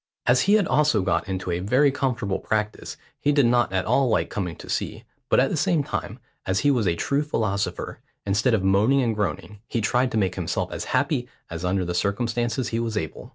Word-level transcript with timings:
As 0.25 0.41
he 0.41 0.53
had 0.55 0.65
also 0.65 1.03
got 1.03 1.29
into 1.29 1.51
a 1.51 1.59
very 1.59 1.91
comfortable 1.91 2.39
practice, 2.39 2.97
he 3.19 3.31
did 3.31 3.45
not 3.45 3.71
at 3.71 3.85
all 3.85 4.09
like 4.09 4.31
coming 4.31 4.55
to 4.55 4.67
sea, 4.67 5.03
but 5.29 5.39
at 5.39 5.51
the 5.51 5.55
same 5.55 5.83
time, 5.83 6.17
as 6.47 6.61
he 6.61 6.71
was 6.71 6.87
a 6.87 6.95
true 6.95 7.21
philosopher, 7.21 7.99
instead 8.25 8.55
of 8.55 8.63
moaning 8.63 9.03
and 9.03 9.15
groaning, 9.15 9.59
he 9.67 9.79
tried 9.79 10.09
to 10.13 10.17
make 10.17 10.33
himself 10.33 10.71
as 10.71 10.85
happy 10.85 11.27
as 11.51 11.63
under 11.63 11.85
the 11.85 11.93
circumstances 11.93 12.69
he 12.69 12.79
was 12.79 12.97
able. 12.97 13.29